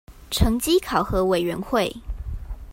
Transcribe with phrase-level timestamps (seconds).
[0.31, 1.93] 成績考核委員會